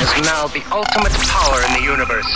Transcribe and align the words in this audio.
is 0.00 0.12
now 0.22 0.46
the 0.46 0.62
ultimate 0.70 1.12
power 1.26 1.58
in 1.66 1.72
the 1.74 1.82
universe. 1.82 2.30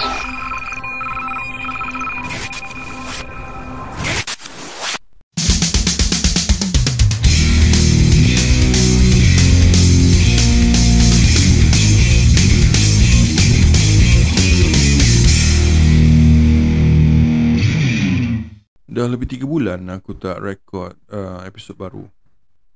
Dah 18.93 19.07
lebih 19.07 19.25
3 19.25 19.47
bulan 19.47 19.87
aku 19.89 20.19
tak 20.19 20.43
record 20.43 20.99
uh, 21.15 21.47
episod 21.47 21.79
baru. 21.79 22.22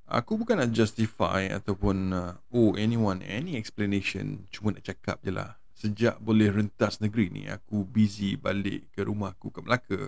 Aku 0.07 0.38
bukan 0.38 0.62
nak 0.62 0.70
justify 0.70 1.50
ataupun 1.50 2.14
uh, 2.14 2.39
oh 2.54 2.79
anyone 2.79 3.27
any 3.27 3.59
explanation 3.59 4.46
cuma 4.54 4.71
nak 4.71 4.86
cakap 4.86 5.18
je 5.26 5.35
lah. 5.35 5.58
Sejak 5.75 6.22
boleh 6.22 6.54
rentas 6.54 7.03
negeri 7.03 7.26
ni 7.26 7.50
aku 7.50 7.82
busy 7.82 8.39
balik 8.39 8.86
ke 8.95 9.03
rumah 9.03 9.34
aku 9.34 9.50
ke 9.50 9.61
Melaka. 9.67 10.00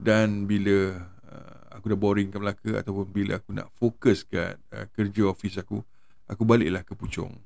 Dan 0.00 0.48
bila 0.48 1.04
uh, 1.28 1.60
aku 1.76 1.92
dah 1.92 1.98
boring 2.00 2.32
ke 2.32 2.40
Melaka 2.40 2.80
ataupun 2.80 3.12
bila 3.12 3.36
aku 3.36 3.52
nak 3.52 3.68
fokus 3.76 4.24
kat 4.24 4.56
uh, 4.72 4.88
kerja 4.96 5.28
office 5.28 5.60
aku, 5.60 5.84
aku 6.24 6.42
baliklah 6.48 6.80
ke 6.80 6.96
Puchong. 6.96 7.36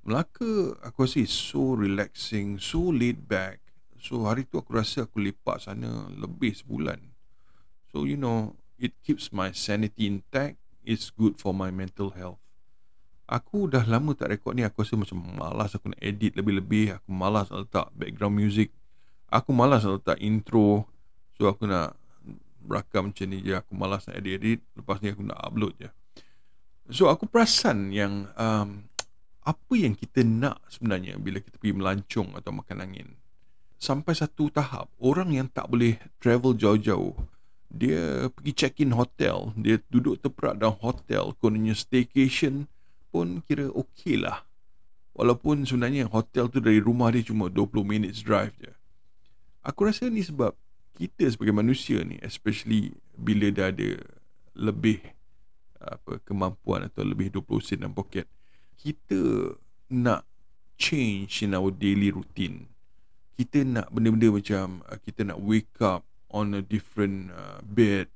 Melaka 0.00 0.80
aku 0.80 1.04
rasa 1.04 1.20
is 1.20 1.28
so 1.28 1.76
relaxing, 1.76 2.56
so 2.56 2.88
laid 2.88 3.28
back. 3.28 3.60
So 4.00 4.24
hari 4.24 4.48
tu 4.48 4.56
aku 4.56 4.80
rasa 4.80 5.04
aku 5.04 5.20
lepak 5.20 5.60
sana 5.60 6.08
lebih 6.08 6.56
sebulan. 6.56 7.04
So 7.92 8.08
you 8.08 8.16
know, 8.16 8.56
it 8.80 8.96
keeps 9.04 9.28
my 9.28 9.52
sanity 9.52 10.08
intact. 10.08 10.56
It's 10.80 11.12
good 11.12 11.36
for 11.36 11.52
my 11.52 11.68
mental 11.68 12.16
health. 12.16 12.40
Aku 13.30 13.70
dah 13.70 13.86
lama 13.86 14.10
tak 14.18 14.34
rekod 14.34 14.58
ni 14.58 14.66
Aku 14.66 14.82
rasa 14.82 14.98
macam 14.98 15.22
malas 15.22 15.78
aku 15.78 15.94
nak 15.94 16.02
edit 16.02 16.34
lebih-lebih 16.34 16.98
Aku 16.98 17.14
malas 17.14 17.46
nak 17.54 17.62
letak 17.62 17.86
background 17.94 18.34
music. 18.34 18.74
Aku 19.30 19.54
malas 19.54 19.86
nak 19.86 20.02
letak 20.02 20.18
intro 20.18 20.90
So 21.38 21.46
aku 21.46 21.70
nak 21.70 21.94
berakam 22.58 23.14
macam 23.14 23.26
ni 23.30 23.38
je 23.46 23.54
Aku 23.54 23.78
malas 23.78 24.10
nak 24.10 24.18
edit-edit 24.18 24.66
Lepas 24.74 24.98
ni 24.98 25.14
aku 25.14 25.22
nak 25.22 25.38
upload 25.46 25.78
je. 25.78 25.88
So 26.90 27.06
aku 27.06 27.30
perasan 27.30 27.94
yang 27.94 28.34
um, 28.34 28.90
Apa 29.46 29.78
yang 29.78 29.94
kita 29.94 30.26
nak 30.26 30.58
sebenarnya 30.66 31.14
Bila 31.22 31.38
kita 31.38 31.54
pergi 31.54 31.78
melancong 31.78 32.34
atau 32.34 32.50
makan 32.50 32.82
angin? 32.82 33.14
Sampai 33.78 34.18
satu 34.18 34.50
tahap 34.50 34.90
orang 34.98 35.30
yang 35.30 35.46
tak 35.46 35.70
boleh 35.70 36.02
travel 36.18 36.58
jauh-jauh 36.58 37.14
dia 37.70 38.26
pergi 38.34 38.52
check 38.52 38.82
in 38.82 38.92
hotel. 38.98 39.54
Dia 39.54 39.78
duduk 39.86 40.18
terperak 40.18 40.58
dalam 40.58 40.76
hotel. 40.82 41.32
Kononnya 41.38 41.72
staycation 41.72 42.66
pun 43.14 43.46
kira 43.46 43.70
okey 43.70 44.18
lah. 44.18 44.42
Walaupun 45.14 45.62
sebenarnya 45.62 46.10
hotel 46.10 46.50
tu 46.50 46.58
dari 46.58 46.82
rumah 46.82 47.14
dia 47.14 47.22
cuma 47.22 47.46
20 47.46 47.86
minutes 47.86 48.26
drive 48.26 48.54
je. 48.58 48.70
Aku 49.62 49.86
rasa 49.86 50.10
ni 50.10 50.26
sebab 50.26 50.54
kita 50.98 51.30
sebagai 51.30 51.54
manusia 51.54 52.02
ni 52.02 52.18
especially 52.20 52.92
bila 53.14 53.48
dah 53.54 53.70
ada 53.70 54.02
lebih 54.58 55.00
apa 55.80 56.20
kemampuan 56.26 56.90
atau 56.90 57.06
lebih 57.06 57.32
20 57.32 57.64
sen 57.64 57.80
dalam 57.80 57.96
poket 57.96 58.28
kita 58.80 59.52
nak 59.92 60.24
change 60.80 61.44
in 61.44 61.52
our 61.52 61.68
daily 61.68 62.08
routine. 62.08 62.64
Kita 63.36 63.60
nak 63.64 63.92
benda-benda 63.92 64.32
macam 64.32 64.80
uh, 64.88 64.96
kita 65.00 65.28
nak 65.28 65.40
wake 65.40 65.76
up 65.84 66.04
on 66.30 66.54
a 66.54 66.62
different 66.62 67.34
uh, 67.34 67.60
bed. 67.62 68.08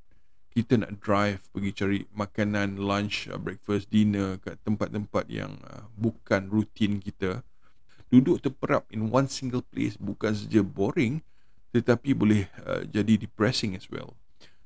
Kita 0.54 0.78
nak 0.78 1.02
drive 1.02 1.42
pergi 1.50 1.70
cari 1.74 2.00
makanan 2.14 2.78
lunch 2.78 3.26
uh, 3.26 3.38
breakfast 3.38 3.90
dinner 3.90 4.38
kat 4.38 4.62
tempat-tempat 4.62 5.26
yang 5.26 5.58
uh, 5.66 5.90
bukan 5.98 6.46
rutin 6.46 7.02
kita. 7.02 7.42
Duduk 8.08 8.38
terperap 8.38 8.86
in 8.94 9.10
one 9.10 9.26
single 9.26 9.66
place 9.66 9.98
bukan 9.98 10.30
saja 10.30 10.62
boring 10.62 11.26
tetapi 11.74 12.14
boleh 12.14 12.46
uh, 12.62 12.86
jadi 12.86 13.18
depressing 13.18 13.74
as 13.74 13.90
well. 13.90 14.14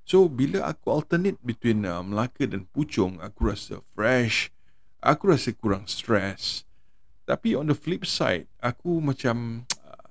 So 0.05 0.29
bila 0.29 0.69
aku 0.69 0.93
alternate 0.93 1.41
between 1.41 1.89
uh, 1.89 2.05
Melaka 2.05 2.45
dan 2.45 2.69
Puchong 2.69 3.17
aku 3.25 3.49
rasa 3.49 3.81
fresh 3.97 4.53
aku 5.01 5.33
rasa 5.33 5.55
kurang 5.55 5.89
stress. 5.89 6.69
Tapi 7.29 7.53
on 7.57 7.69
the 7.69 7.77
flip 7.77 8.05
side 8.05 8.45
aku 8.61 9.01
macam 9.01 9.65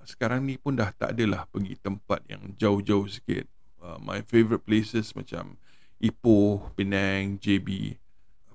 sekarang 0.07 0.47
ni 0.47 0.55
pun 0.55 0.79
dah 0.79 0.95
tak 0.95 1.19
adalah 1.19 1.43
pergi 1.51 1.75
tempat 1.75 2.23
yang 2.31 2.55
jauh-jauh 2.55 3.11
sikit. 3.11 3.43
Uh, 3.83 3.99
my 3.99 4.23
favorite 4.23 4.63
places 4.63 5.11
macam 5.11 5.59
Ipoh, 5.99 6.71
Penang, 6.79 7.35
JB 7.43 7.99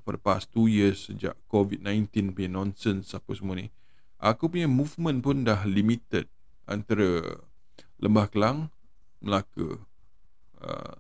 for 0.03 0.19
the 0.19 0.23
past 0.23 0.51
2 0.57 0.67
years 0.67 1.13
sejak 1.13 1.39
COVID-19 1.47 2.35
punya 2.35 2.51
nonsense 2.51 3.15
apa 3.15 3.31
semua 3.37 3.55
ni. 3.61 3.71
Aku 4.19 4.51
punya 4.51 4.67
movement 4.67 5.23
pun 5.23 5.47
dah 5.47 5.63
limited 5.67 6.27
antara 6.67 7.39
Lembah 7.99 8.27
Kelang, 8.31 8.71
Melaka. 9.23 9.79
Uh, 10.63 10.97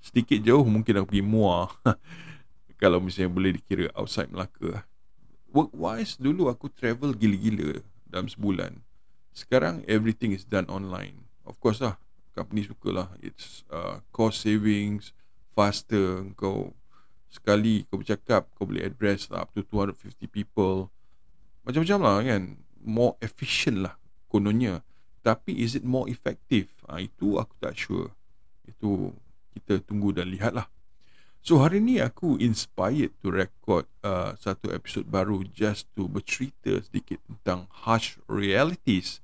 sedikit 0.00 0.40
jauh 0.40 0.64
mungkin 0.64 1.00
aku 1.00 1.16
pergi 1.16 1.24
Muar. 1.24 1.72
Kalau 2.82 3.00
misalnya 3.00 3.32
boleh 3.32 3.56
dikira 3.56 3.88
outside 3.96 4.28
Melaka. 4.28 4.84
Work 5.52 5.72
wise 5.72 6.20
dulu 6.20 6.52
aku 6.52 6.68
travel 6.68 7.16
gila-gila 7.16 7.80
dalam 8.08 8.28
sebulan. 8.28 8.85
Sekarang 9.36 9.84
everything 9.84 10.32
is 10.32 10.48
done 10.48 10.64
online. 10.72 11.28
Of 11.44 11.60
course 11.60 11.84
lah, 11.84 12.00
company 12.32 12.64
suka 12.64 12.88
lah. 12.88 13.08
It's 13.20 13.68
uh, 13.68 14.00
cost 14.08 14.40
savings, 14.48 15.12
faster. 15.52 16.24
Kau 16.40 16.72
sekali 17.28 17.84
kau 17.92 18.00
bercakap, 18.00 18.48
kau 18.56 18.64
boleh 18.64 18.88
address 18.88 19.28
lah 19.28 19.44
up 19.44 19.52
to 19.52 19.60
250 19.60 20.24
people. 20.32 20.88
Macam-macam 21.68 21.98
lah 22.00 22.16
kan. 22.24 22.42
More 22.80 23.20
efficient 23.20 23.84
lah 23.84 24.00
kononnya. 24.32 24.80
Tapi 25.20 25.60
is 25.60 25.76
it 25.76 25.84
more 25.84 26.08
effective? 26.08 26.72
Ha, 26.88 27.04
itu 27.04 27.36
aku 27.36 27.52
tak 27.60 27.76
sure. 27.76 28.16
Itu 28.64 29.12
kita 29.52 29.84
tunggu 29.84 30.16
dan 30.16 30.32
lihat 30.32 30.56
lah. 30.56 30.72
So 31.44 31.60
hari 31.60 31.84
ni 31.84 32.00
aku 32.00 32.40
inspired 32.40 33.12
to 33.20 33.28
record 33.28 33.84
uh, 34.00 34.32
satu 34.40 34.72
episod 34.72 35.04
baru 35.06 35.44
just 35.44 35.86
to 35.92 36.08
bercerita 36.08 36.80
sedikit 36.82 37.20
tentang 37.28 37.68
harsh 37.84 38.18
realities 38.26 39.22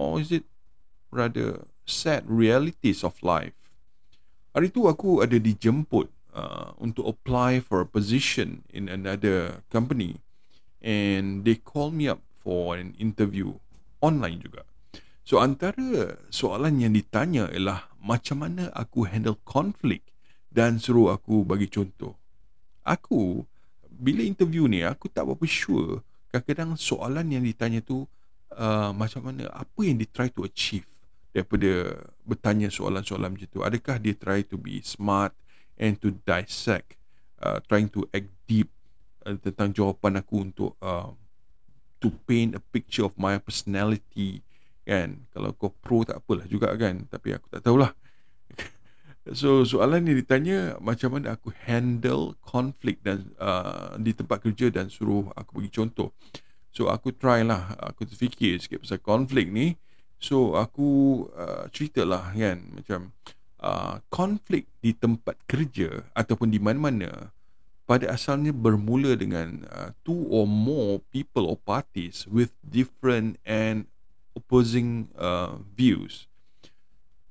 or 0.00 0.16
is 0.16 0.32
it 0.32 0.48
rather 1.12 1.68
sad 1.84 2.24
realities 2.24 3.04
of 3.04 3.20
life? 3.20 3.52
Hari 4.56 4.72
tu 4.72 4.88
aku 4.88 5.20
ada 5.20 5.36
dijemput 5.36 6.08
uh, 6.32 6.72
untuk 6.80 7.04
apply 7.04 7.60
for 7.60 7.84
a 7.84 7.88
position 7.88 8.64
in 8.72 8.88
another 8.88 9.60
company 9.68 10.16
and 10.80 11.44
they 11.44 11.60
call 11.60 11.92
me 11.92 12.08
up 12.08 12.24
for 12.40 12.80
an 12.80 12.96
interview 12.96 13.60
online 14.00 14.40
juga. 14.40 14.64
So 15.22 15.38
antara 15.38 16.18
soalan 16.32 16.80
yang 16.80 16.96
ditanya 16.96 17.52
ialah 17.52 17.92
macam 18.00 18.42
mana 18.42 18.72
aku 18.72 19.04
handle 19.06 19.36
konflik 19.44 20.02
dan 20.50 20.80
suruh 20.80 21.14
aku 21.14 21.44
bagi 21.44 21.70
contoh. 21.70 22.16
Aku 22.82 23.44
bila 23.86 24.24
interview 24.24 24.64
ni 24.66 24.80
aku 24.82 25.12
tak 25.12 25.28
berapa 25.28 25.44
sure 25.44 26.00
kadang-kadang 26.32 26.74
soalan 26.80 27.28
yang 27.28 27.44
ditanya 27.44 27.84
tu 27.84 28.08
uh, 28.54 28.90
macam 28.94 29.30
mana 29.30 29.46
apa 29.50 29.80
yang 29.82 29.98
dia 29.98 30.08
try 30.10 30.28
to 30.30 30.42
achieve 30.46 30.86
daripada 31.30 32.02
bertanya 32.26 32.68
soalan-soalan 32.70 33.34
macam 33.34 33.48
tu? 33.50 33.62
Adakah 33.62 33.96
dia 34.02 34.14
try 34.16 34.42
to 34.42 34.58
be 34.58 34.82
smart 34.82 35.34
and 35.78 35.96
to 35.98 36.14
dissect 36.26 36.98
uh, 37.42 37.58
trying 37.66 37.88
to 37.88 38.04
act 38.10 38.28
deep 38.44 38.68
uh, 39.24 39.36
tentang 39.40 39.72
jawapan 39.72 40.20
aku 40.20 40.34
untuk 40.42 40.72
uh, 40.82 41.10
to 42.00 42.12
paint 42.26 42.56
a 42.56 42.62
picture 42.72 43.06
of 43.06 43.14
my 43.16 43.38
personality? 43.38 44.42
Kan? 44.82 45.28
Kalau 45.30 45.54
kau 45.54 45.70
pro 45.70 46.02
tak 46.02 46.24
apalah 46.24 46.46
juga 46.50 46.72
kan? 46.74 47.06
Tapi 47.06 47.36
aku 47.36 47.46
tak 47.50 47.62
tahulah. 47.64 47.92
So 49.36 49.68
soalan 49.68 50.08
ni 50.08 50.16
ditanya 50.16 50.80
macam 50.80 51.12
mana 51.20 51.36
aku 51.36 51.52
handle 51.68 52.34
konflik 52.40 53.04
dan 53.04 53.30
uh, 53.36 53.94
di 54.00 54.16
tempat 54.16 54.40
kerja 54.40 54.72
dan 54.72 54.88
suruh 54.88 55.28
aku 55.36 55.60
bagi 55.60 55.70
contoh 55.70 56.16
So 56.70 56.90
aku 56.90 57.10
try 57.14 57.42
lah. 57.42 57.74
Aku 57.78 58.06
terfikir 58.06 58.62
sikit 58.62 58.82
pasal 58.86 59.02
konflik 59.02 59.50
ni. 59.50 59.74
So 60.20 60.52
aku 60.54 61.24
uh, 61.32 61.64
cerita 61.72 62.04
lah 62.04 62.36
kan 62.36 62.60
Macam 62.76 63.16
uh, 63.64 64.04
Konflik 64.12 64.68
di 64.84 64.92
tempat 64.92 65.40
kerja 65.48 66.04
Ataupun 66.12 66.52
di 66.52 66.60
mana-mana 66.60 67.32
Pada 67.88 68.12
asalnya 68.12 68.52
bermula 68.52 69.16
dengan 69.16 69.64
uh, 69.72 69.96
Two 70.04 70.28
or 70.28 70.44
more 70.44 71.00
people 71.08 71.48
or 71.48 71.56
parties 71.56 72.28
With 72.28 72.52
different 72.60 73.40
and 73.48 73.88
opposing 74.36 75.10
uh, 75.18 75.58
views. 75.74 76.28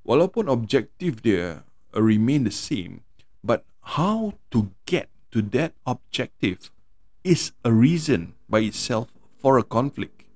Walaupun 0.02 0.50
objektif 0.50 1.22
dia 1.22 1.62
Remain 1.94 2.42
the 2.42 2.52
same 2.52 3.06
But 3.46 3.62
how 3.94 4.34
to 4.50 4.74
get 4.82 5.06
to 5.30 5.46
that 5.54 5.78
objective 5.86 6.74
Is 7.22 7.54
a 7.62 7.70
reason 7.70 8.34
by 8.50 8.66
itself 8.66 9.14
for 9.40 9.56
a 9.56 9.64
conflict. 9.64 10.28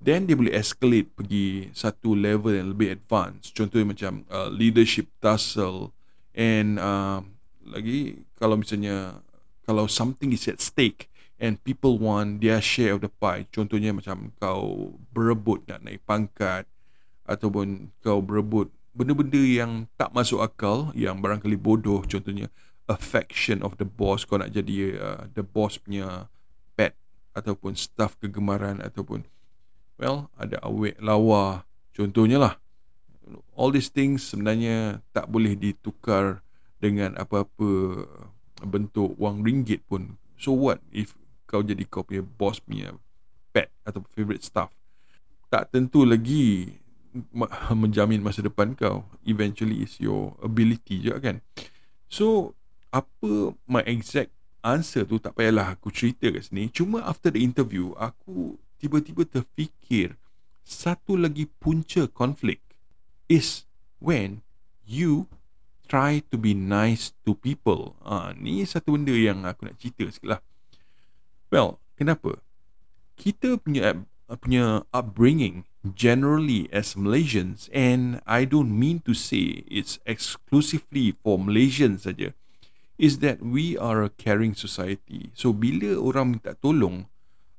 Then 0.00 0.28
dia 0.28 0.36
boleh 0.36 0.52
escalate 0.52 1.08
pergi 1.12 1.72
satu 1.72 2.12
level 2.12 2.52
yang 2.52 2.76
lebih 2.76 2.92
advance 2.92 3.48
contohnya 3.56 3.88
macam 3.88 4.28
uh, 4.28 4.52
leadership 4.52 5.08
tussle 5.16 5.96
and 6.36 6.76
uh, 6.76 7.24
lagi 7.64 8.20
kalau 8.36 8.60
misalnya 8.60 9.24
kalau 9.64 9.88
something 9.88 10.28
is 10.36 10.44
at 10.44 10.60
stake 10.60 11.08
and 11.40 11.56
people 11.64 11.96
want 11.96 12.44
their 12.44 12.60
share 12.60 12.92
of 12.92 13.00
the 13.00 13.08
pie. 13.08 13.48
Contohnya 13.48 13.96
macam 13.96 14.32
kau 14.36 14.92
berebut 15.12 15.64
nak 15.66 15.80
naik 15.82 16.04
pangkat 16.04 16.68
ataupun 17.24 17.88
kau 18.04 18.20
berebut 18.20 18.68
benda-benda 18.92 19.40
yang 19.40 19.90
tak 19.98 20.12
masuk 20.14 20.44
akal 20.44 20.92
yang 20.92 21.18
barangkali 21.18 21.56
bodoh. 21.58 22.04
Contohnya 22.04 22.52
affection 22.86 23.64
of 23.64 23.80
the 23.80 23.88
boss. 23.88 24.28
Kau 24.28 24.36
nak 24.36 24.52
jadi 24.52 25.00
uh, 25.00 25.22
the 25.32 25.42
boss 25.42 25.80
punya 25.80 26.28
ataupun 27.34 27.74
staff 27.74 28.14
kegemaran 28.22 28.78
ataupun 28.80 29.26
well 29.98 30.30
ada 30.38 30.58
awek 30.62 30.98
lawa 31.02 31.66
contohnya 31.90 32.38
lah 32.38 32.54
all 33.56 33.70
these 33.72 33.90
things 33.90 34.24
sebenarnya 34.32 35.00
tak 35.14 35.28
boleh 35.30 35.56
ditukar 35.56 36.44
dengan 36.78 37.16
apa-apa 37.16 38.04
bentuk 38.64 39.16
wang 39.16 39.40
ringgit 39.40 39.84
pun. 39.88 40.20
So 40.36 40.52
what 40.52 40.84
if 40.92 41.16
kau 41.48 41.64
jadi 41.64 41.84
kau 41.88 42.04
punya 42.04 42.20
boss 42.24 42.60
punya 42.60 42.96
pet 43.56 43.72
atau 43.88 44.04
favorite 44.12 44.44
staff? 44.44 44.72
Tak 45.48 45.72
tentu 45.72 46.04
lagi 46.04 46.76
menjamin 47.80 48.20
masa 48.20 48.44
depan 48.44 48.76
kau. 48.76 49.08
Eventually 49.24 49.84
is 49.84 49.96
your 49.96 50.36
ability 50.44 51.00
je 51.00 51.14
kan. 51.20 51.40
So 52.10 52.52
apa 52.92 53.56
my 53.66 53.82
exact 53.88 54.30
answer 54.64 55.04
tu 55.04 55.20
tak 55.20 55.36
payahlah 55.36 55.76
aku 55.76 55.92
cerita 55.92 56.32
kat 56.32 56.48
sini 56.48 56.72
cuma 56.72 57.04
after 57.04 57.28
the 57.28 57.38
interview 57.38 57.92
aku 58.00 58.56
tiba-tiba 58.80 59.28
terfikir 59.28 60.16
satu 60.64 61.20
lagi 61.20 61.46
punca 61.60 62.08
konflik 62.08 62.64
is 63.28 63.68
when 64.00 64.40
you 64.88 65.28
try 65.88 66.24
to 66.32 66.36
be 66.40 66.56
nice 66.56 67.12
to 67.24 67.36
people. 67.36 67.96
Ah, 68.00 68.32
ni 68.36 68.64
satu 68.64 68.96
benda 68.96 69.12
yang 69.12 69.44
aku 69.44 69.68
nak 69.68 69.76
cerita 69.76 70.08
sikit 70.08 70.36
lah. 70.36 70.40
Well, 71.52 71.78
kenapa? 72.00 72.40
Kita 73.14 73.60
punya 73.60 74.02
punya 74.40 74.88
upbringing 74.90 75.68
generally 75.84 76.66
as 76.72 76.96
Malaysians 76.96 77.68
and 77.70 78.24
I 78.24 78.48
don't 78.48 78.72
mean 78.72 79.04
to 79.04 79.12
say 79.12 79.62
it's 79.68 80.00
exclusively 80.08 81.12
for 81.20 81.36
Malaysians 81.36 82.08
saja 82.08 82.32
is 83.04 83.20
that 83.20 83.44
we 83.44 83.76
are 83.76 84.00
a 84.00 84.08
caring 84.08 84.56
society. 84.56 85.28
So 85.36 85.52
bila 85.52 86.00
orang 86.00 86.40
minta 86.40 86.56
tolong 86.56 87.04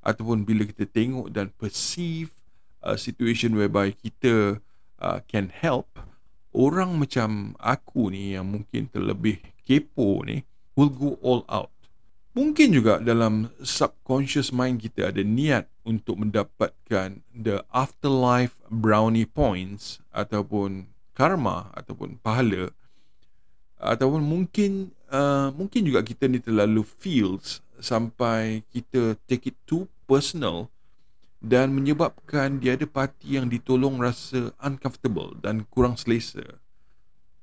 ataupun 0.01 0.41
bila 0.41 0.65
kita 0.65 0.89
tengok 0.89 1.29
dan 1.29 1.53
perceive 1.53 2.33
a 2.81 2.97
situation 2.97 3.53
whereby 3.53 3.93
kita 3.93 4.57
uh, 4.97 5.19
can 5.29 5.53
help 5.53 6.01
orang 6.49 6.97
macam 6.97 7.53
aku 7.61 8.09
ni 8.09 8.33
yang 8.33 8.49
mungkin 8.49 8.89
terlebih 8.89 9.37
kepo 9.61 10.25
ni 10.25 10.41
will 10.73 10.89
go 10.89 11.21
all 11.21 11.45
out 11.45 11.69
Mungkin 12.35 12.75
juga 12.75 12.99
dalam 12.99 13.47
subconscious 13.63 14.51
mind 14.51 14.83
kita 14.83 15.07
ada 15.07 15.23
niat 15.23 15.71
untuk 15.87 16.19
mendapatkan 16.19 17.23
the 17.31 17.63
afterlife 17.71 18.59
brownie 18.67 19.23
points 19.23 20.03
ataupun 20.11 20.91
karma 21.15 21.71
ataupun 21.79 22.19
pahala 22.19 22.75
ataupun 23.79 24.19
mungkin 24.19 24.91
uh, 25.11 25.49
mungkin 25.53 25.85
juga 25.85 26.05
kita 26.05 26.29
ni 26.29 26.39
terlalu 26.39 26.85
feels 26.85 27.61
sampai 27.81 28.63
kita 28.71 29.19
take 29.27 29.51
it 29.51 29.57
too 29.67 29.89
personal 30.09 30.71
dan 31.43 31.75
menyebabkan 31.75 32.57
dia 32.57 32.73
ada 32.73 32.87
parti 32.89 33.37
yang 33.37 33.51
ditolong 33.51 34.01
rasa 34.01 34.55
uncomfortable 34.63 35.37
dan 35.41 35.67
kurang 35.69 35.99
selesa 35.99 36.57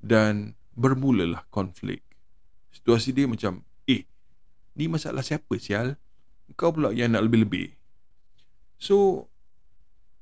dan 0.03 0.59
bermulalah 0.75 1.47
konflik. 1.53 2.03
Situasi 2.73 3.15
dia 3.15 3.29
macam 3.29 3.63
ni 4.77 4.89
masalah 4.89 5.21
siapa 5.21 5.53
sial 5.61 6.01
kau 6.57 6.73
pula 6.73 6.93
yang 6.93 7.13
nak 7.17 7.29
lebih-lebih 7.29 7.77
so 8.81 9.29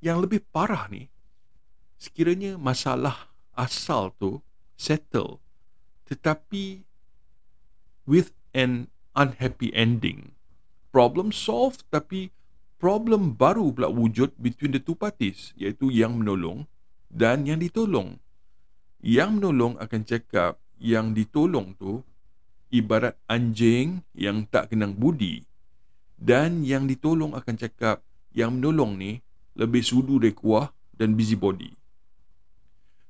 yang 0.03 0.23
lebih 0.23 0.43
parah 0.51 0.87
ni 0.91 1.11
sekiranya 1.99 2.59
masalah 2.59 3.31
asal 3.55 4.15
tu 4.19 4.43
settle 4.75 5.39
tetapi 6.07 6.83
with 8.11 8.35
an 8.51 8.91
unhappy 9.15 9.71
ending. 9.71 10.35
Problem 10.91 11.31
solved 11.31 11.87
tapi 11.95 12.35
problem 12.83 13.39
baru 13.39 13.71
pula 13.71 13.87
wujud 13.87 14.35
between 14.43 14.75
the 14.75 14.83
two 14.83 14.99
parties 14.99 15.55
iaitu 15.55 15.95
yang 15.95 16.19
menolong 16.19 16.67
dan 17.07 17.47
yang 17.47 17.63
ditolong. 17.63 18.19
Yang 18.99 19.31
menolong 19.39 19.79
akan 19.79 20.03
cakap 20.03 20.59
yang 20.83 21.15
ditolong 21.15 21.79
tu 21.79 22.03
ibarat 22.75 23.15
anjing 23.31 24.03
yang 24.19 24.43
tak 24.51 24.75
kenang 24.75 24.99
budi. 24.99 25.47
Dan 26.19 26.67
yang 26.67 26.91
ditolong 26.91 27.33
akan 27.33 27.55
cakap 27.57 28.03
yang 28.35 28.59
menolong 28.59 28.99
ni 28.99 29.23
lebih 29.55 29.81
sudu 29.87 30.19
dari 30.19 30.35
kuah 30.35 30.69
dan 30.99 31.15
busybody. 31.17 31.73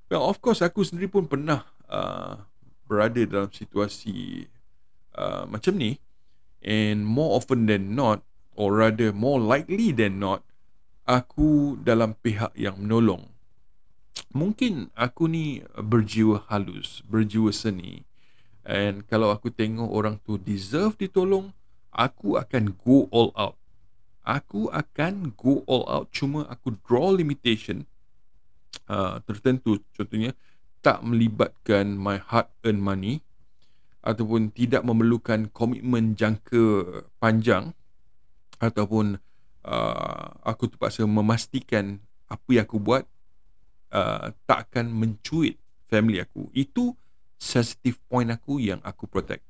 Well, 0.07 0.27
of 0.27 0.39
course 0.39 0.63
aku 0.63 0.83
sendiri 0.87 1.11
pun 1.11 1.27
pernah 1.27 1.67
uh, 1.91 2.39
berada 2.87 3.23
dalam 3.27 3.51
situasi 3.51 4.47
uh, 5.17 5.47
macam 5.49 5.79
ni 5.79 5.99
and 6.61 7.07
more 7.07 7.39
often 7.39 7.65
than 7.65 7.97
not 7.97 8.23
or 8.55 8.77
rather 8.77 9.11
more 9.15 9.41
likely 9.41 9.91
than 9.95 10.21
not 10.21 10.45
aku 11.09 11.81
dalam 11.81 12.15
pihak 12.21 12.53
yang 12.55 12.79
menolong. 12.79 13.31
Mungkin 14.31 14.95
aku 14.95 15.27
ni 15.27 15.65
berjiwa 15.75 16.47
halus, 16.47 17.03
berjiwa 17.09 17.51
seni 17.51 18.07
And 18.71 19.03
kalau 19.09 19.33
aku 19.33 19.49
tengok 19.51 19.89
orang 19.89 20.21
tu 20.23 20.37
deserve 20.37 20.95
ditolong, 20.95 21.51
aku 21.91 22.37
akan 22.37 22.77
go 22.79 23.09
all 23.11 23.33
out. 23.35 23.57
Aku 24.23 24.69
akan 24.71 25.33
go 25.35 25.65
all 25.65 25.89
out 25.89 26.13
cuma 26.13 26.45
aku 26.47 26.77
draw 26.85 27.11
limitation 27.11 27.89
uh, 28.87 29.19
tertentu 29.25 29.81
contohnya 29.97 30.37
tak 30.85 31.01
melibatkan 31.03 31.97
my 31.97 32.21
hard 32.21 32.47
earned 32.63 32.85
money 32.85 33.25
ataupun 34.01 34.53
tidak 34.53 34.81
memerlukan 34.85 35.53
komitmen 35.53 36.17
jangka 36.17 37.05
panjang 37.21 37.77
ataupun 38.61 39.21
uh, 39.65 40.27
aku 40.45 40.73
terpaksa 40.73 41.05
memastikan 41.05 42.01
apa 42.29 42.49
yang 42.49 42.65
aku 42.65 42.79
buat 42.81 43.05
uh, 43.93 44.33
tak 44.49 44.71
akan 44.71 44.93
mencuit 44.93 45.61
family 45.89 46.23
aku. 46.23 46.49
Itu 46.57 46.97
sensitive 47.41 48.01
point 48.09 48.33
aku 48.33 48.61
yang 48.61 48.81
aku 48.85 49.05
protect. 49.09 49.45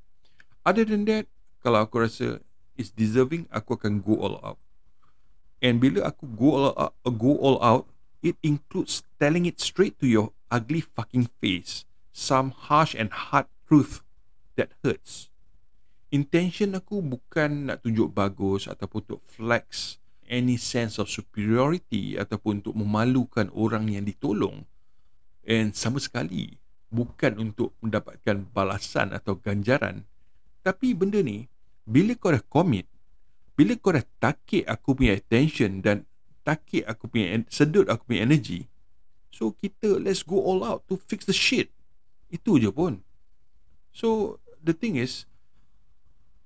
Other 0.67 0.87
than 0.87 1.07
that, 1.11 1.27
kalau 1.61 1.85
aku 1.85 2.07
rasa 2.07 2.41
is 2.81 2.91
deserving, 2.95 3.47
aku 3.53 3.77
akan 3.77 4.01
go 4.01 4.17
all 4.19 4.41
out. 4.41 4.59
And 5.61 5.77
bila 5.77 6.09
aku 6.09 6.25
go 6.25 6.49
all 6.57 6.73
out, 6.75 6.95
go 7.21 7.37
all 7.37 7.61
out, 7.61 7.85
it 8.25 8.41
includes 8.41 9.05
telling 9.21 9.45
it 9.45 9.61
straight 9.61 10.01
to 10.01 10.09
your 10.09 10.33
ugly 10.49 10.81
fucking 10.81 11.29
face. 11.39 11.85
Some 12.17 12.57
harsh 12.57 12.97
and 12.97 13.13
hard 13.13 13.47
truth 13.69 14.01
that 14.61 14.77
hurts. 14.85 15.33
Intention 16.13 16.77
aku 16.77 17.01
bukan 17.01 17.73
nak 17.73 17.81
tunjuk 17.81 18.13
bagus 18.13 18.69
ataupun 18.69 19.01
untuk 19.09 19.23
flex 19.25 19.97
any 20.29 20.61
sense 20.61 21.01
of 21.01 21.09
superiority 21.09 22.21
ataupun 22.21 22.61
untuk 22.61 22.77
memalukan 22.77 23.49
orang 23.57 23.89
yang 23.89 24.05
ditolong. 24.05 24.69
And 25.49 25.73
sama 25.73 25.99
sekali, 25.99 26.61
bukan 26.91 27.39
untuk 27.39 27.73
mendapatkan 27.81 28.51
balasan 28.51 29.15
atau 29.15 29.39
ganjaran 29.39 30.11
tapi 30.61 30.93
benda 30.93 31.23
ni 31.23 31.47
bila 31.87 32.13
kau 32.19 32.35
dah 32.35 32.43
commit 32.51 32.85
bila 33.55 33.79
kau 33.79 33.95
dah 33.95 34.05
takik 34.19 34.67
aku 34.67 34.99
punya 34.99 35.17
attention 35.17 35.81
dan 35.81 36.05
takik 36.43 36.85
aku 36.85 37.07
punya 37.09 37.41
sedut 37.49 37.87
aku 37.87 38.11
punya 38.11 38.27
energy 38.27 38.67
so 39.31 39.55
kita 39.55 40.03
let's 40.03 40.27
go 40.27 40.43
all 40.43 40.67
out 40.67 40.83
to 40.91 40.99
fix 41.09 41.25
the 41.25 41.35
shit 41.35 41.71
itu 42.29 42.59
je 42.59 42.69
pun 42.75 43.01
so 43.95 44.37
the 44.61 44.77
thing 44.77 44.97
is 44.97 45.25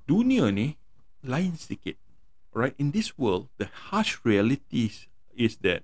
dunia 0.08 0.48
ni 0.54 0.78
lain 1.20 1.58
sedikit 1.58 1.98
right 2.54 2.74
in 2.78 2.94
this 2.94 3.18
world 3.18 3.50
the 3.58 3.68
harsh 3.90 4.22
reality 4.22 4.90
is 5.34 5.58
that 5.60 5.82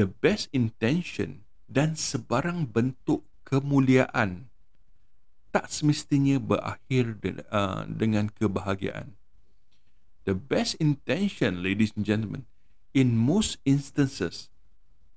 the 0.00 0.08
best 0.08 0.48
intention 0.52 1.44
dan 1.70 1.94
sebarang 1.94 2.66
bentuk 2.68 3.22
kemuliaan 3.46 4.50
tak 5.50 5.66
semestinya 5.68 6.38
berakhir 6.38 7.18
de- 7.18 7.44
uh, 7.50 7.82
dengan 7.86 8.30
kebahagiaan. 8.30 9.18
The 10.24 10.38
best 10.38 10.78
intention, 10.78 11.62
ladies 11.62 11.90
and 11.98 12.06
gentlemen, 12.06 12.46
in 12.94 13.18
most 13.18 13.58
instances 13.66 14.50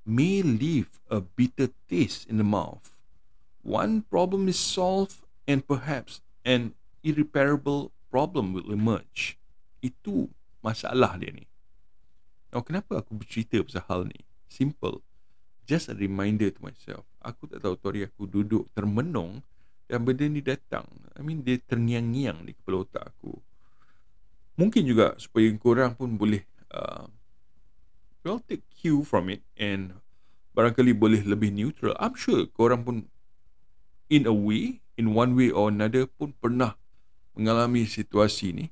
may 0.03 0.41
leave 0.41 0.99
a 1.07 1.21
bitter 1.21 1.69
taste 1.87 2.25
in 2.25 2.41
the 2.41 2.47
mouth. 2.47 2.97
One 3.63 4.03
problem 4.09 4.49
is 4.49 4.59
solved 4.59 5.22
and 5.49 5.65
perhaps 5.65 6.23
an 6.47 6.75
irreparable 7.01 7.91
problem 8.07 8.55
will 8.55 8.69
emerge. 8.71 9.39
Itu 9.83 10.31
masalah 10.63 11.19
dia 11.19 11.31
ni. 11.31 11.45
Now, 12.53 12.61
kenapa 12.61 13.01
aku 13.01 13.17
bercerita 13.17 13.59
pasal 13.65 13.83
hal 13.89 14.01
ni? 14.07 14.21
Simple 14.47 15.03
just 15.63 15.87
a 15.87 15.95
reminder 15.95 16.51
to 16.51 16.59
myself 16.59 17.07
aku 17.23 17.47
tak 17.47 17.63
tahu 17.63 17.75
tu 17.79 17.85
hari 17.87 18.01
aku 18.07 18.27
duduk 18.27 18.67
termenung 18.75 19.39
dan 19.87 20.03
benda 20.03 20.27
ni 20.27 20.43
datang 20.43 20.87
I 21.15 21.23
mean 21.23 21.43
dia 21.43 21.59
terngiang-ngiang 21.59 22.43
di 22.43 22.51
kepala 22.55 22.83
otak 22.83 23.03
aku 23.15 23.39
mungkin 24.59 24.83
juga 24.83 25.15
supaya 25.17 25.47
korang 25.55 25.95
pun 25.95 26.19
boleh 26.19 26.43
uh, 26.75 27.07
well 28.27 28.43
take 28.43 28.63
cue 28.75 29.07
from 29.07 29.31
it 29.31 29.43
and 29.55 29.95
barangkali 30.53 30.91
boleh 30.91 31.23
lebih 31.23 31.55
neutral 31.55 31.95
I'm 31.97 32.19
sure 32.19 32.43
korang 32.51 32.83
pun 32.83 33.07
in 34.11 34.27
a 34.27 34.35
way 34.35 34.82
in 34.99 35.17
one 35.17 35.33
way 35.33 35.49
or 35.49 35.69
another 35.69 36.05
pun 36.05 36.33
pernah 36.37 36.77
mengalami 37.33 37.85
situasi 37.85 38.53
ni. 38.53 38.65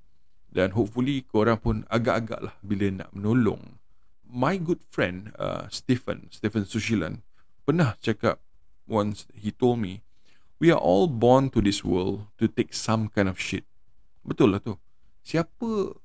Dan 0.52 0.76
hopefully 0.76 1.24
korang 1.24 1.64
pun 1.64 1.88
agak-agak 1.88 2.40
lah 2.44 2.56
bila 2.60 2.92
nak 2.92 3.10
menolong. 3.16 3.80
My 4.28 4.60
good 4.60 4.84
friend 4.92 5.32
uh, 5.40 5.72
Stephen 5.72 6.28
Stephen 6.28 6.68
Sushilan 6.68 7.24
pernah 7.64 7.96
cakap 8.04 8.40
once 8.84 9.28
he 9.32 9.56
told 9.56 9.80
me 9.80 10.04
we 10.60 10.68
are 10.70 10.80
all 10.80 11.08
born 11.08 11.48
to 11.56 11.64
this 11.64 11.88
world 11.88 12.28
to 12.36 12.52
take 12.52 12.76
some 12.76 13.08
kind 13.08 13.32
of 13.32 13.40
shit. 13.40 13.64
Betul 14.28 14.56
lah 14.56 14.62
tu. 14.62 14.76
Siapa 15.24 15.96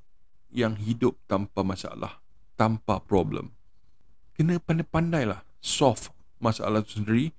yang 0.55 0.79
hidup 0.79 1.19
tanpa 1.27 1.67
masalah 1.67 2.23
tanpa 2.55 3.03
problem? 3.03 3.51
Kena 4.39 4.63
pandai-pandai 4.63 5.27
lah 5.27 5.43
solve 5.59 6.15
masalah 6.39 6.87
tu 6.87 7.03
sendiri 7.03 7.35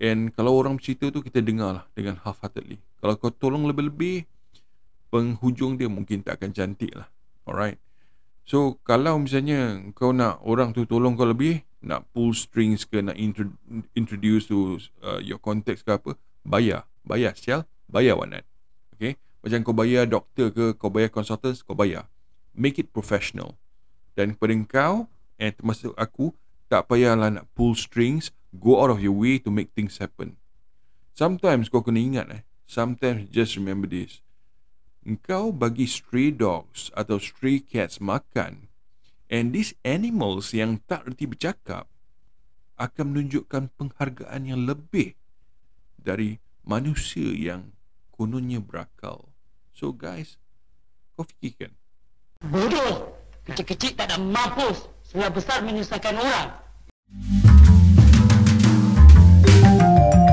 and 0.00 0.32
kalau 0.32 0.56
orang 0.56 0.80
bercerita 0.80 1.12
tu 1.12 1.20
kita 1.20 1.44
dengar 1.44 1.70
lah 1.76 1.84
dengan 1.92 2.16
half-heartedly. 2.24 2.80
Kalau 2.98 3.14
kau 3.20 3.30
tolong 3.30 3.68
lebih-lebih 3.68 4.24
penghujung 5.12 5.76
dia 5.76 5.86
mungkin 5.86 6.24
tak 6.24 6.40
akan 6.40 6.50
cantik 6.56 6.96
lah. 6.96 7.06
Alright. 7.44 7.76
So 8.48 8.80
kalau 8.82 9.20
misalnya 9.20 9.78
kau 9.92 10.10
nak 10.16 10.40
orang 10.42 10.72
tu 10.72 10.88
tolong 10.88 11.14
kau 11.14 11.28
lebih 11.28 11.62
nak 11.84 12.08
pull 12.10 12.32
strings 12.32 12.88
ke 12.88 13.04
nak 13.04 13.16
intro, 13.16 13.52
introduce 13.92 14.48
to 14.48 14.80
uh, 15.04 15.20
your 15.20 15.38
context 15.38 15.84
ke 15.84 15.92
apa 15.94 16.16
bayar. 16.42 16.88
Bayar 17.04 17.36
sial. 17.36 17.68
Bayar 17.90 18.16
wanat 18.16 18.46
okay? 19.00 19.16
Macam 19.40 19.64
kau 19.64 19.72
bayar 19.72 20.04
doktor 20.04 20.52
ke 20.52 20.76
kau 20.76 20.92
bayar 20.92 21.08
consultant 21.08 21.56
kau 21.64 21.72
bayar. 21.72 22.04
Make 22.52 22.76
it 22.76 22.92
professional. 22.92 23.56
Dan 24.12 24.36
kepada 24.36 24.52
kau 24.68 24.94
and 25.40 25.56
termasuk 25.56 25.96
aku 25.96 26.36
tak 26.68 26.84
payahlah 26.92 27.32
nak 27.32 27.48
pull 27.56 27.72
strings 27.72 28.28
go 28.56 28.82
out 28.82 28.90
of 28.90 28.98
your 28.98 29.14
way 29.14 29.38
to 29.38 29.52
make 29.52 29.70
things 29.74 29.98
happen 30.02 30.34
sometimes 31.14 31.70
kau 31.70 31.84
kena 31.84 32.00
ingat 32.02 32.26
eh 32.30 32.42
sometimes 32.66 33.30
just 33.30 33.54
remember 33.54 33.86
this 33.86 34.22
engkau 35.06 35.54
bagi 35.54 35.86
stray 35.86 36.34
dogs 36.34 36.90
atau 36.98 37.16
stray 37.16 37.62
cats 37.62 38.02
makan 38.02 38.70
and 39.30 39.54
these 39.54 39.72
animals 39.86 40.50
yang 40.50 40.82
tak 40.90 41.06
reti 41.06 41.24
bercakap 41.24 41.86
akan 42.80 43.12
menunjukkan 43.12 43.70
penghargaan 43.76 44.42
yang 44.48 44.64
lebih 44.64 45.12
dari 46.00 46.40
manusia 46.64 47.28
yang 47.36 47.76
kononnya 48.16 48.58
berakal. 48.64 49.28
So 49.76 49.92
guys, 49.92 50.40
kau 51.14 51.28
fikirkan. 51.28 51.76
Bodoh. 52.40 53.16
Kecil-kecil 53.44 53.96
tak 53.96 54.12
ada 54.12 54.16
mampus. 54.16 54.88
Sudah 55.04 55.28
besar 55.28 55.60
menyusahkan 55.60 56.16
orang. 56.16 56.48
Thank 60.00 60.14
you. 60.14 60.29